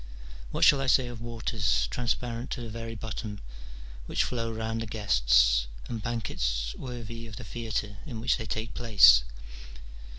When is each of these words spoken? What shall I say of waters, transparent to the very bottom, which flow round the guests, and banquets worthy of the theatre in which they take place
What 0.49 0.65
shall 0.65 0.81
I 0.81 0.87
say 0.87 1.05
of 1.09 1.21
waters, 1.21 1.87
transparent 1.91 2.49
to 2.49 2.61
the 2.61 2.71
very 2.71 2.95
bottom, 2.95 3.39
which 4.07 4.23
flow 4.23 4.51
round 4.51 4.81
the 4.81 4.87
guests, 4.87 5.67
and 5.87 6.01
banquets 6.01 6.73
worthy 6.75 7.27
of 7.27 7.35
the 7.35 7.43
theatre 7.43 7.97
in 8.07 8.19
which 8.19 8.37
they 8.37 8.47
take 8.47 8.73
place 8.73 9.23